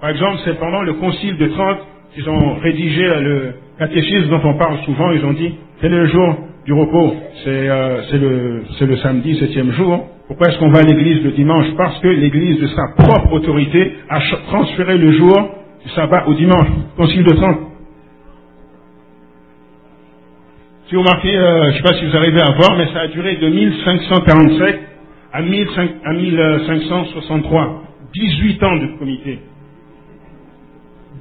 [0.00, 1.80] Par exemple, c'est pendant le concile de Trente
[2.14, 6.06] qu'ils ont rédigé euh, le catéchisme dont on parle souvent, ils ont dit, c'est le
[6.06, 7.68] jour du repos, c'est
[8.18, 11.66] le, le samedi, septième jour, pourquoi est-ce qu'on va à l'église le dimanche?
[11.76, 15.36] Parce que l'église de sa propre autorité a transféré le jour
[15.84, 16.68] du sabbat au dimanche.
[16.96, 17.58] Concile de Trente.
[20.88, 23.00] Si vous marquez, euh, je ne sais pas si vous arrivez à voir, mais ça
[23.02, 24.80] a duré de 1547
[25.32, 27.82] à, 1563.
[28.14, 29.38] 18 ans de comité.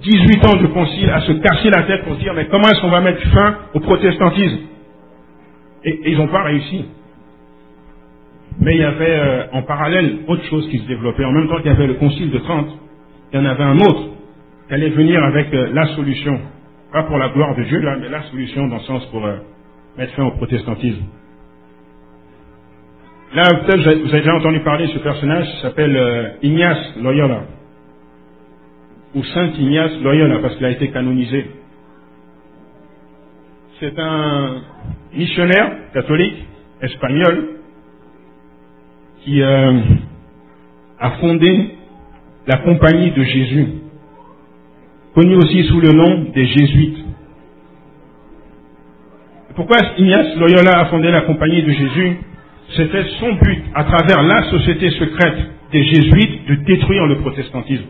[0.01, 2.89] 18 ans de concile à se casser la tête pour dire mais comment est-ce qu'on
[2.91, 4.60] va mettre fin au protestantisme?
[5.85, 6.85] Et, ils n'ont pas réussi.
[8.59, 11.25] Mais il y avait euh, en parallèle autre chose qui se développait.
[11.25, 12.69] En même temps qu'il y avait le concile de Trente,
[13.31, 14.09] il y en avait un autre
[14.67, 16.39] qui allait venir avec euh, la solution.
[16.91, 19.37] Pas pour la gloire de Dieu, là, mais la solution dans le sens pour euh,
[19.97, 21.03] mettre fin au protestantisme.
[23.33, 27.45] Là, peut-être vous avez déjà entendu parler de ce personnage qui s'appelle Ignace Loyola.
[29.15, 31.47] Ou Saint Ignace Loyola, parce qu'il a été canonisé.
[33.83, 34.61] C'est un
[35.13, 36.45] missionnaire catholique
[36.81, 37.49] espagnol
[39.19, 39.79] qui euh,
[40.97, 41.75] a fondé
[42.47, 43.67] la Compagnie de Jésus,
[45.13, 47.03] connue aussi sous le nom des Jésuites.
[49.53, 52.17] Pourquoi Ignace Loyola a fondé la Compagnie de Jésus?
[52.77, 55.39] C'était son but, à travers la société secrète
[55.73, 57.89] des Jésuites, de détruire le protestantisme.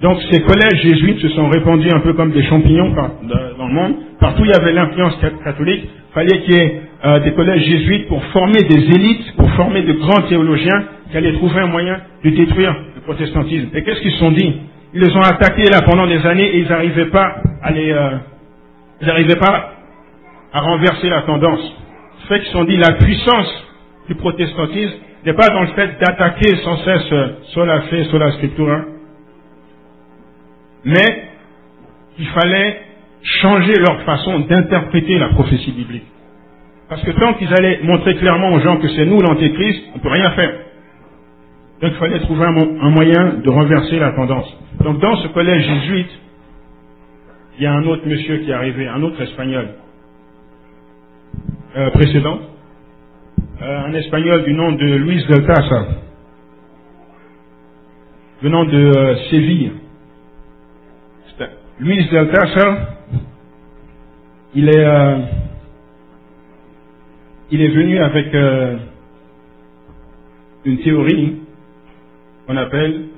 [0.00, 3.94] Donc ces collèges jésuites se sont répandus un peu comme des champignons dans le monde.
[4.20, 5.84] Partout il y avait l'influence catholique.
[5.84, 9.82] Il fallait qu'il y ait euh, des collèges jésuites pour former des élites, pour former
[9.82, 13.68] de grands théologiens qui allaient trouver un moyen de détruire le protestantisme.
[13.74, 14.54] Et qu'est-ce qu'ils se sont dit?
[14.94, 18.16] Ils les ont attaqués là pendant des années et ils n'arrivaient pas à les, euh,
[19.00, 19.72] ils n'arrivaient pas
[20.52, 21.60] à renverser la tendance.
[22.22, 23.64] Ce fait qu'ils se sont dit la puissance
[24.08, 24.94] du protestantisme
[25.26, 28.84] n'est pas dans le fait d'attaquer sans cesse euh, sur la fait, sur la scripture,
[30.84, 31.24] mais
[32.18, 32.80] il fallait
[33.22, 36.06] changer leur façon d'interpréter la prophétie biblique.
[36.88, 40.02] Parce que tant qu'ils allaient montrer clairement aux gens que c'est nous l'antéchrist, on ne
[40.02, 40.52] peut rien faire.
[41.80, 44.56] Donc il fallait trouver un, moyen de renverser la tendance.
[44.82, 46.10] Donc dans ce collège jésuite,
[47.56, 49.68] il y a un autre monsieur qui est arrivé, un autre espagnol
[51.76, 52.40] euh, précédent,
[53.60, 55.44] euh, un espagnol du nom de Luis del
[58.42, 59.72] venant de euh, Séville.
[61.80, 61.88] Del
[64.54, 65.26] il est, euh,
[67.50, 68.78] il est venu avec euh,
[70.64, 71.42] une théorie
[72.46, 73.08] qu'on appelle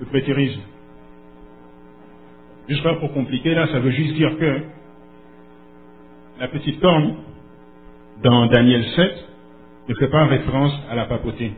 [0.00, 0.62] le prétérisme.
[2.68, 4.62] Juste pas pour compliquer, là, ça veut juste dire que
[6.40, 7.24] la petite corne
[8.22, 9.28] dans Daniel 7
[9.88, 11.54] ne fait pas référence à la papauté.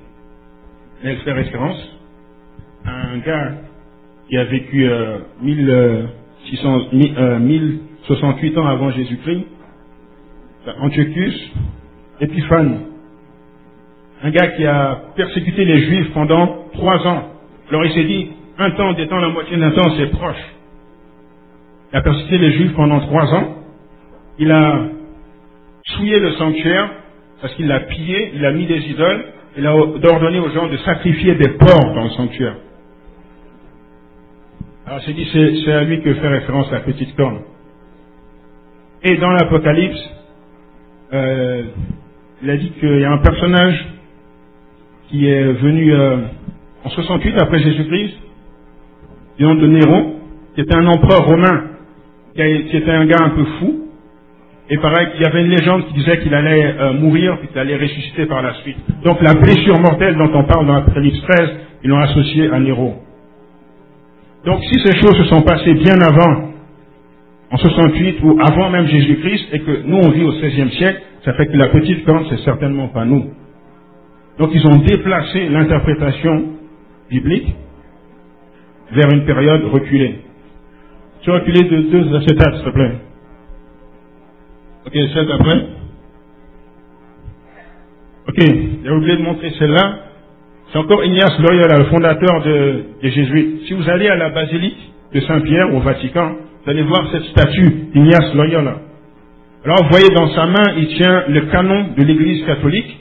[1.04, 1.98] Elle fait référence
[2.84, 3.58] à un gars
[4.30, 9.44] qui a vécu euh, 1068 euh, ans avant Jésus-Christ,
[10.80, 11.52] Antiochus
[12.20, 12.82] Épiphane,
[14.22, 17.24] un gars qui a persécuté les Juifs pendant trois ans.
[17.70, 20.54] Alors il s'est dit, un temps d'étant la moitié d'un temps, c'est proche.
[21.92, 23.56] Il a persécuté les Juifs pendant trois ans.
[24.38, 24.90] Il a
[25.86, 26.88] souillé le sanctuaire
[27.40, 29.24] parce qu'il l'a pillé, il a mis des idoles.
[29.56, 32.54] Il a ordonné aux gens de sacrifier des porcs dans le sanctuaire.
[34.90, 37.42] Alors c'est dit, c'est à lui que fait référence la petite corne.
[39.04, 40.10] Et dans l'Apocalypse,
[41.12, 41.62] euh,
[42.42, 43.86] il a dit qu'il y a un personnage
[45.08, 46.16] qui est venu euh,
[46.82, 48.16] en 68 après Jésus-Christ,
[49.38, 50.16] du nom de Néron,
[50.56, 51.66] qui était un empereur romain,
[52.34, 53.90] qui, était un gars un peu fou.
[54.70, 57.76] Et pareil, il y avait une légende qui disait qu'il allait euh, mourir, qu'il allait
[57.76, 58.78] ressusciter par la suite.
[59.04, 61.50] Donc la blessure mortelle dont on parle dans l'Apocalypse 13,
[61.84, 62.96] ils l'ont associée à Néron.
[64.44, 66.50] Donc si ces choses se sont passées bien avant,
[67.52, 71.34] en 68 ou avant même Jésus-Christ, et que nous on vit au XVIe siècle, ça
[71.34, 73.32] fait que la petite corne, c'est certainement pas nous.
[74.38, 76.54] Donc ils ont déplacé l'interprétation
[77.10, 77.54] biblique
[78.92, 80.20] vers une période reculée.
[81.22, 82.96] Tu reculé de deux acétates, s'il te plaît.
[84.86, 85.66] Ok, celle après.
[88.28, 90.09] Ok, j'ai oublié de montrer celle-là.
[90.72, 93.66] C'est encore Ignace Loyola, le fondateur des Jésuites.
[93.66, 94.78] Si vous allez à la basilique
[95.12, 98.76] de Saint-Pierre au Vatican, vous allez voir cette statue d'Ignace Loyola.
[99.64, 102.98] Alors vous voyez dans sa main, il tient le canon de l'Église catholique.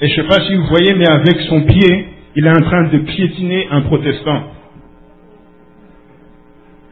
[0.00, 2.62] Et je ne sais pas si vous voyez, mais avec son pied, il est en
[2.62, 4.44] train de piétiner un protestant.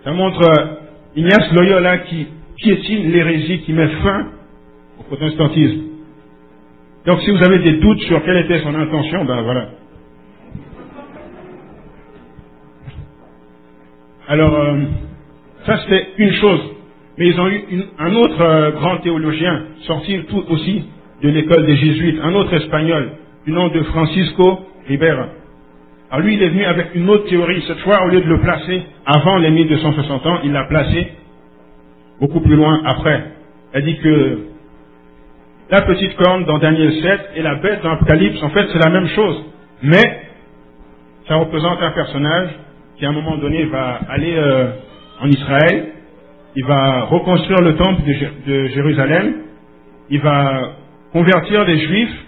[0.04, 0.66] Ça montre euh,
[1.16, 4.26] Ignace Loyola qui piétine l'hérésie, qui met fin
[5.00, 5.80] au protestantisme.
[7.06, 9.68] Donc si vous avez des doutes sur quelle était son intention, ben voilà.
[14.28, 14.76] Alors, euh,
[15.66, 16.60] ça c'était une chose.
[17.18, 17.62] Mais ils ont eu
[17.98, 20.84] un autre euh, grand théologien, sorti tout aussi
[21.22, 23.12] de l'école des jésuites, un autre espagnol,
[23.46, 25.28] du nom de Francisco Ribera.
[26.10, 27.64] Alors lui, il est venu avec une autre théorie.
[27.66, 31.12] Cette fois, au lieu de le placer avant les 1260 ans, il l'a placé
[32.20, 33.32] beaucoup plus loin après.
[33.72, 34.38] a dit que
[35.70, 38.90] la petite corne dans Daniel 7 et la bête dans Apocalypse, en fait, c'est la
[38.90, 39.44] même chose.
[39.82, 40.22] Mais
[41.28, 42.50] ça représente un personnage
[42.98, 44.70] qui, à un moment donné, va aller euh,
[45.20, 45.87] en Israël,
[46.54, 48.02] il va reconstruire le temple
[48.46, 49.35] de, Jérusalem,
[50.09, 50.72] il va
[51.12, 52.24] convertir les Juifs,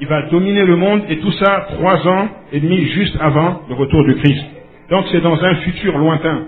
[0.00, 3.74] il va dominer le monde, et tout ça trois ans et demi juste avant le
[3.74, 4.44] retour du Christ.
[4.90, 6.44] Donc c'est dans un futur lointain.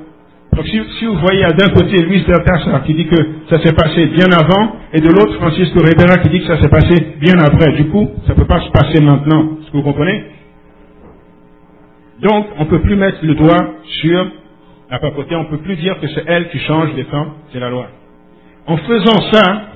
[0.54, 3.16] Donc si, vous voyez d'un côté Luis Deltassa qui dit que
[3.48, 6.68] ça s'est passé bien avant, et de l'autre Francisco Rivera qui dit que ça s'est
[6.68, 9.58] passé bien après, du coup, ça ne peut pas se passer maintenant.
[9.60, 10.24] Est-ce que vous comprenez?
[12.20, 14.26] Donc on ne peut plus mettre le doigt sur
[14.90, 17.60] la papauté, on ne peut plus dire que c'est elle qui change les temps, c'est
[17.60, 17.88] la loi.
[18.66, 19.68] En faisant ça,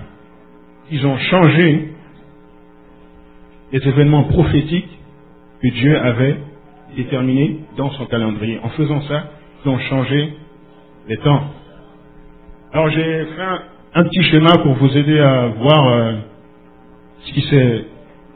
[0.91, 1.93] ils ont changé
[3.73, 4.99] les événements prophétiques
[5.63, 6.37] que Dieu avait
[6.97, 8.59] déterminés dans son calendrier.
[8.63, 9.31] En faisant ça,
[9.65, 10.35] ils ont changé
[11.09, 11.43] les temps.
[12.73, 13.43] Alors j'ai fait
[13.95, 16.15] un, petit schéma pour vous aider à voir euh,
[17.25, 17.85] ce qui s'est,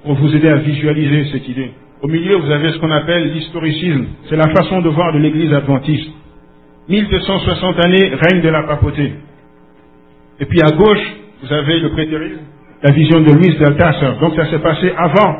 [0.04, 1.72] pour vous aider à visualiser cette idée.
[2.06, 4.06] Au milieu, vous avez ce qu'on appelle l'historicisme.
[4.28, 6.08] C'est la façon de voir de l'Église adventiste.
[6.88, 9.12] 1260 années règne de la papauté.
[10.38, 11.04] Et puis à gauche,
[11.42, 12.42] vous avez le prétérisme,
[12.84, 14.20] la vision de Louis d'Althusser.
[14.20, 15.36] Donc ça s'est passé avant,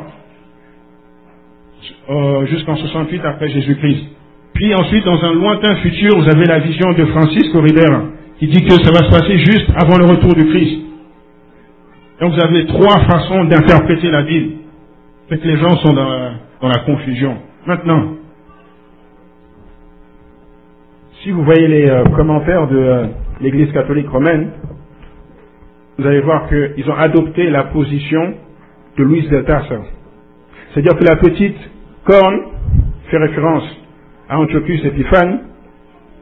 [2.09, 4.03] euh, jusqu'en 68 après Jésus-Christ.
[4.53, 8.07] Puis ensuite, dans un lointain futur, vous avez la vision de Francis Corridera,
[8.39, 10.81] qui dit que ça va se passer juste avant le retour du Christ.
[12.19, 14.55] Donc vous avez trois façons d'interpréter la Bible.
[15.29, 17.37] Que les gens sont dans dans la confusion.
[17.65, 18.13] Maintenant,
[21.21, 23.07] si vous voyez les euh, commentaires de euh,
[23.41, 24.51] l'Église catholique romaine,
[25.97, 28.35] vous allez voir qu'ils ont adopté la position
[28.97, 29.83] de Louis de.
[30.71, 31.57] C'est-à-dire que la petite
[32.05, 32.39] corne
[33.09, 33.63] fait référence
[34.29, 35.39] à Antiochus Épiphane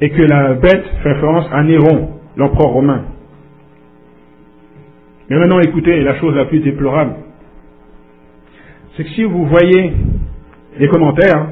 [0.01, 3.05] et que la bête fait référence à Néron, l'empereur romain.
[5.29, 7.15] Mais maintenant, écoutez la chose la plus déplorable.
[8.95, 9.91] C'est que si vous voyez
[10.79, 11.49] les commentaires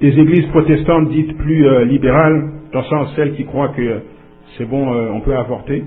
[0.00, 4.02] des églises protestantes dites plus euh, libérales, dans le sens celles qui croient que
[4.56, 5.82] c'est bon, euh, on peut avorter,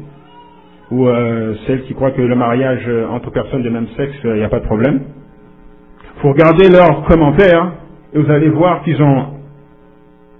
[0.92, 4.44] ou euh, celles qui croient que le mariage entre personnes de même sexe, il n'y
[4.44, 5.02] a pas de problème.
[6.22, 7.72] Faut regarder leurs commentaires
[8.14, 9.28] et vous allez voir qu'ils ont,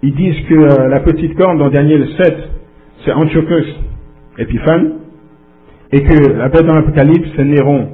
[0.02, 2.38] ils disent que la petite corne dans Daniel 7,
[3.06, 3.74] c'est Antiochus
[4.38, 4.96] Épiphane,
[5.94, 7.90] et que la bête dans l'Apocalypse, c'est Néron.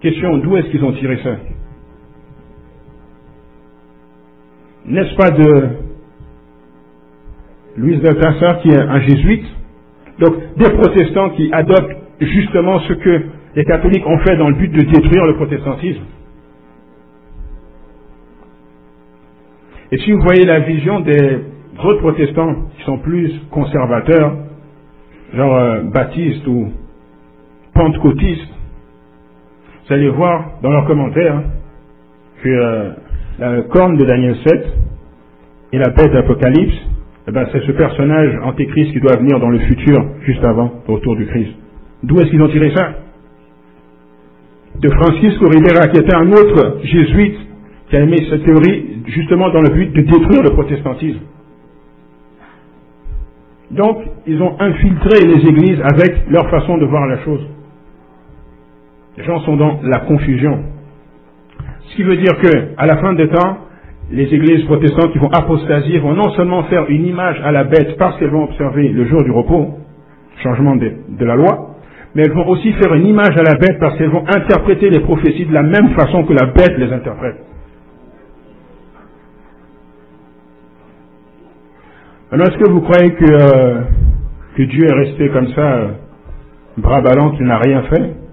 [0.00, 1.36] Question, d'où est-ce qu'ils ont tiré ça?
[4.88, 5.68] N'est-ce pas de
[7.76, 9.46] Louis Deltassar, qui est un jésuite.
[10.20, 13.22] Donc, des protestants qui adoptent justement ce que
[13.56, 16.02] les catholiques ont fait dans le but de détruire le protestantisme.
[19.92, 21.40] Et si vous voyez la vision des
[21.84, 24.36] autres protestants qui sont plus conservateurs,
[25.34, 26.72] genre euh, baptistes ou
[27.74, 28.52] pentecôtistes,
[29.86, 31.42] vous allez voir dans leurs commentaires
[32.42, 32.90] que euh,
[33.38, 34.66] la corne de Daniel 7
[35.72, 36.76] et la bête d'Apocalypse
[37.28, 40.94] eh ben, c'est ce personnage antéchrist qui doit venir dans le futur, juste avant le
[40.94, 41.50] retour du Christ.
[42.04, 42.92] D'où est-ce qu'ils ont tiré ça?
[44.80, 47.36] De Francisco Rivera, qui était un autre jésuite
[47.88, 51.20] qui a aimé cette théorie justement dans le but de détruire le protestantisme.
[53.72, 57.44] Donc, ils ont infiltré les églises avec leur façon de voir la chose.
[59.16, 60.62] Les gens sont dans la confusion.
[61.86, 63.58] Ce qui veut dire que, à la fin des temps,
[64.10, 67.96] les églises protestantes qui vont apostasier vont non seulement faire une image à la bête
[67.98, 69.74] parce qu'elles vont observer le jour du repos,
[70.42, 71.76] changement de, la loi,
[72.14, 75.00] mais elles vont aussi faire une image à la bête parce qu'elles vont interpréter les
[75.00, 77.36] prophéties de la même façon que la bête les interprète.
[82.32, 83.80] Alors est-ce que vous croyez que, euh,
[84.56, 85.88] que Dieu est resté comme ça, euh,
[86.76, 88.25] bras ballants, qu'il n'a rien fait?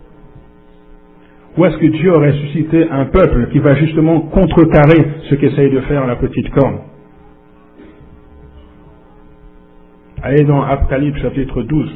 [1.58, 5.82] Ou est-ce que Dieu aurait suscité un peuple qui va justement contrecarrer ce qu'essaye de
[5.82, 6.80] faire la petite corne?
[10.24, 11.92] Allez dans Apocalypse chapitre 12.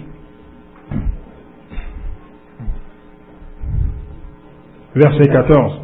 [4.95, 5.81] Verset 14.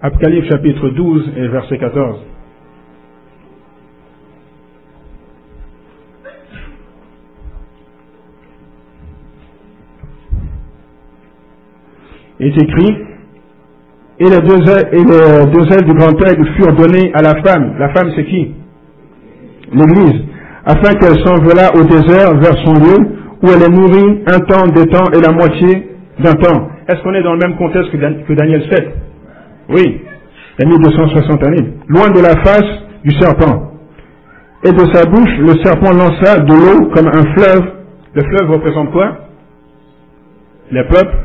[0.00, 2.31] Apocalypse chapitre 12 et verset 14.
[12.46, 12.96] Est écrit,
[14.18, 17.42] et les deux ailes, et les deux ailes du grand aigle furent données à la
[17.42, 17.74] femme.
[17.78, 18.54] La femme, c'est qui?
[19.72, 20.22] L'Église.
[20.64, 24.86] Afin qu'elle s'envolât au désert vers son lieu, où elle est nourrie un temps, deux
[24.86, 25.88] temps et la moitié
[26.20, 26.68] d'un temps.
[26.88, 28.88] Est-ce qu'on est dans le même contexte que Daniel 7
[29.70, 30.02] Oui.
[30.58, 31.72] Il y a 1260 années.
[31.88, 32.70] Loin de la face
[33.04, 33.72] du serpent.
[34.64, 37.72] Et de sa bouche, le serpent lança de l'eau comme un fleuve.
[38.14, 39.16] Le fleuve représente quoi?
[40.70, 41.16] Les peuples,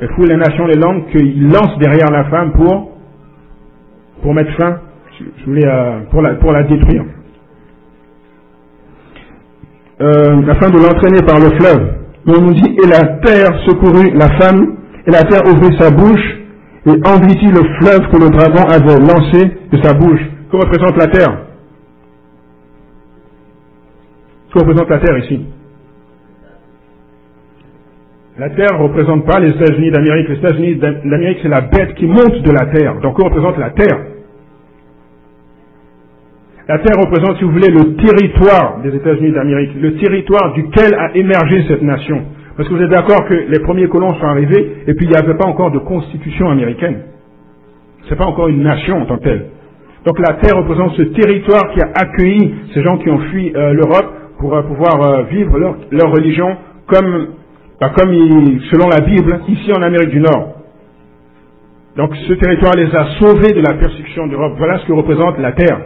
[0.00, 4.80] les fous, les nations, les langues qu'il lance derrière la femme pour, mettre fin,
[5.18, 7.04] je euh, pour, la, pour la détruire.
[10.00, 11.94] Euh, afin de l'entraîner par le fleuve.
[12.26, 14.76] on nous dit, et la terre secourut la femme,
[15.06, 16.40] et la terre ouvrit sa bouche,
[16.86, 20.20] et engloutit le fleuve que le dragon avait lancé de sa bouche.
[20.50, 21.38] Que représente la terre?
[24.52, 25.46] Que représente la terre ici?
[28.38, 30.28] La terre ne représente pas les États-Unis d'Amérique.
[30.28, 33.00] Les États-Unis d'Amérique, c'est la bête qui monte de la terre.
[33.00, 33.98] Donc, que représente la terre
[36.66, 41.14] La terre représente, si vous voulez, le territoire des États-Unis d'Amérique, le territoire duquel a
[41.14, 42.22] émergé cette nation.
[42.56, 45.16] Parce que vous êtes d'accord que les premiers colons sont arrivés et puis il n'y
[45.16, 47.02] avait pas encore de constitution américaine.
[48.04, 49.46] Ce n'est pas encore une nation en tant que telle.
[50.06, 53.72] Donc la terre représente ce territoire qui a accueilli ces gens qui ont fui euh,
[53.72, 56.56] l'Europe pour euh, pouvoir euh, vivre leur, religion
[56.86, 57.28] comme,
[57.80, 58.12] bah, comme
[58.70, 60.54] selon la Bible ici en Amérique du Nord.
[61.96, 64.54] Donc ce territoire les a sauvés de la persécution d'Europe.
[64.58, 65.80] Voilà ce que représente la terre.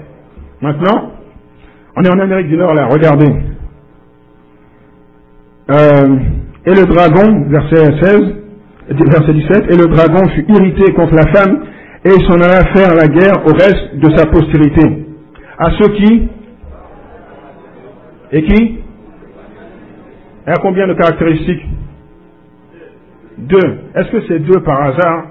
[0.60, 1.12] Maintenant,
[1.96, 3.30] on est en Amérique du Nord là, regardez.
[5.70, 8.34] Et le dragon, verset 16,
[8.88, 11.64] verset 17, et le dragon fut irrité contre la femme,
[12.04, 15.06] et s'en alla faire la guerre au reste de sa postérité.
[15.58, 16.28] À ceux qui?
[18.32, 18.78] Et qui?
[20.46, 21.66] Et à combien de caractéristiques?
[23.38, 23.78] Deux.
[23.94, 25.24] Est-ce que c'est deux par hasard?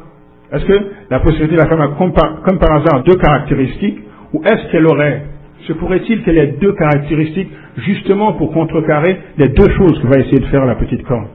[0.52, 2.14] Est-ce que la postérité de la femme a comme
[2.60, 4.00] par hasard deux caractéristiques?
[4.34, 5.24] Ou est-ce qu'elle aurait
[5.68, 10.40] se pourrait-il qu'elle ait deux caractéristiques justement pour contrecarrer les deux choses que va essayer
[10.40, 11.28] de faire la petite corne?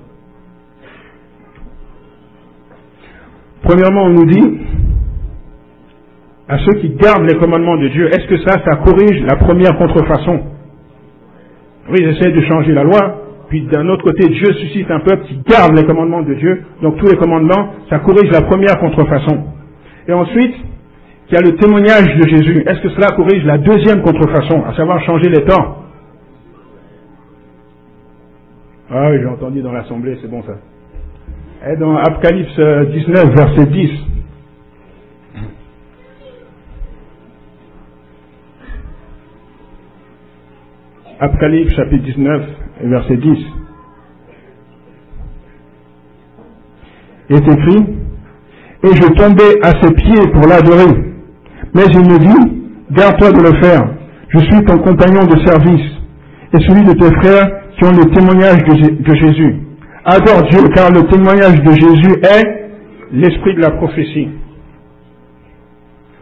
[3.62, 4.58] Premièrement, on nous dit
[6.48, 9.76] à ceux qui gardent les commandements de Dieu, est-ce que ça, ça corrige la première
[9.78, 10.42] contrefaçon?
[11.90, 13.21] Oui, ils de changer la loi,
[13.53, 16.96] puis d'un autre côté, Dieu suscite un peuple qui garde les commandements de Dieu, donc
[16.96, 19.44] tous les commandements, ça corrige la première contrefaçon.
[20.09, 20.55] Et ensuite,
[21.28, 22.64] il y a le témoignage de Jésus.
[22.66, 25.82] Est-ce que cela corrige la deuxième contrefaçon, à savoir changer les temps?
[28.90, 30.55] Ah oui, j'ai entendu dans l'Assemblée, c'est bon ça.
[31.70, 33.90] Et dans Apocalypse 19, verset 10.
[41.20, 43.38] Apocalypse chapitre 19, verset 10.
[47.30, 47.84] est écrit,
[48.84, 50.92] et je tombais à ses pieds pour l'adorer.
[51.74, 53.88] Mais il me dit, garde-toi de le faire.
[54.28, 55.92] Je suis ton compagnon de service
[56.54, 59.56] et celui de tes frères qui ont le témoignage de, Jésus.
[60.04, 62.70] Adore Dieu car le témoignage de Jésus est
[63.12, 64.28] l'esprit de la prophétie.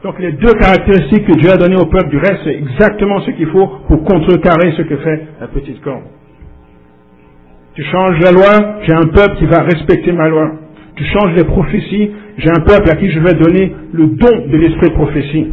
[0.04, 3.30] Donc les deux caractéristiques que Dieu a données au peuple du reste, c'est exactement ce
[3.32, 6.04] qu'il faut pour contrecarrer ce que fait la petite corne.
[7.74, 10.52] Tu changes la loi, j'ai un peuple qui va respecter ma loi.
[10.96, 14.56] Tu changes les prophéties, j'ai un peuple à qui je vais donner le don de
[14.56, 15.46] l'esprit de prophétie.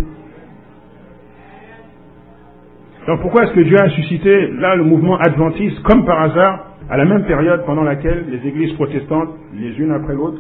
[3.08, 6.98] Donc pourquoi est-ce que Dieu a suscité là le mouvement adventiste comme par hasard à
[6.98, 10.40] la même période pendant laquelle les églises protestantes, les unes après l'autre,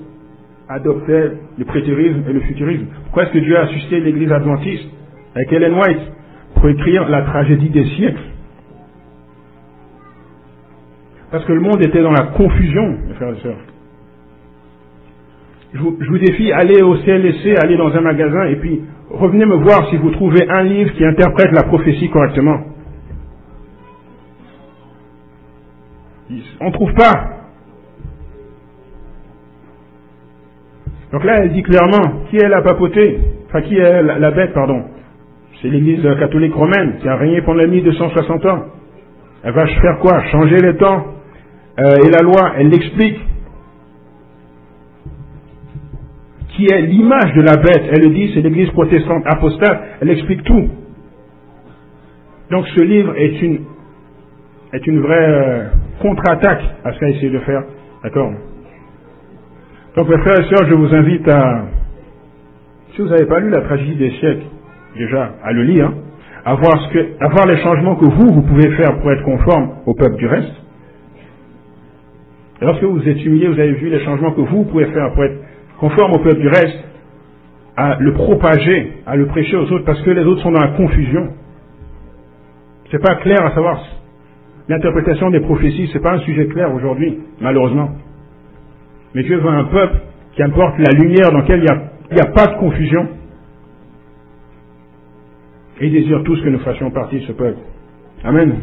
[0.67, 2.87] adoptaient le prétérisme et le futurisme?
[3.03, 4.89] Pourquoi est-ce que Dieu a suscité l'église adventiste?
[5.35, 6.11] Avec Ellen White
[6.55, 8.23] pour écrire la tragédie des siècles
[11.31, 13.57] Parce que le monde était dans la confusion, mes frères et sœurs
[15.73, 19.89] je vous, défie, allez au CLSC, allez dans un magasin et puis revenez me voir
[19.89, 22.57] si vous trouvez un livre qui interprète la prophétie correctement.
[26.59, 27.13] On ne trouve pas.
[31.11, 33.19] Donc là, elle dit clairement, qui est la papauté?
[33.47, 34.83] Enfin, qui est la, bête, pardon?
[35.61, 38.65] C'est l'Église catholique romaine qui a régné pendant les 1260 ans.
[39.43, 40.21] Elle va faire quoi?
[40.31, 41.16] Changer les temps?
[41.79, 42.53] Euh, et la loi.
[42.57, 43.19] Elle l'explique.
[46.57, 47.83] qui est l'image de la bête.
[47.91, 49.79] Elle le dit, c'est l'église protestante apostate.
[50.01, 50.69] Elle explique tout.
[52.49, 53.65] Donc ce livre est une,
[54.73, 55.65] est une vraie euh,
[56.01, 57.63] contre-attaque à ce qu'a essayé de faire.
[58.03, 58.31] D'accord?
[59.95, 61.65] Donc mes frères et sœurs, je vous invite à,
[62.93, 64.45] si vous n'avez pas lu la tragédie des siècles,
[64.95, 65.91] déjà, à le lire,
[66.45, 69.23] à voir, ce que, à voir les changements que vous, vous pouvez faire pour être
[69.23, 70.53] conforme au peuple du reste.
[72.61, 75.23] Et lorsque vous êtes humilié, vous avez vu les changements que vous, pouvez faire pour
[75.23, 75.37] être
[75.79, 76.83] conforme au peuple du reste,
[77.75, 80.69] à le propager, à le prêcher aux autres, parce que les autres sont dans la
[80.69, 81.29] confusion.
[82.89, 83.79] C'est pas clair à savoir.
[84.67, 87.91] L'interprétation des prophéties, c'est pas un sujet clair aujourd'hui, malheureusement.
[89.13, 89.97] Mais Dieu veut un peuple
[90.33, 93.07] qui apporte la lumière dans lequel il n'y a, a, pas de confusion.
[95.79, 97.59] Et il désire tous que nous fassions partie de ce peuple.
[98.23, 98.55] Amen.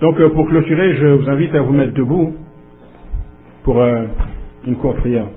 [0.00, 2.34] Donc euh, pour clôturer, je vous invite à vous mettre debout
[3.64, 4.06] pour euh,
[4.66, 5.28] une courte prière.